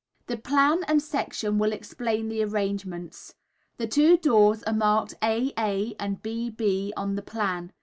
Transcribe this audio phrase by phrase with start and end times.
[0.25, 3.35] The plan and section will explain the arrangement.
[3.77, 7.71] The two doors are marked A A and B B on the plan.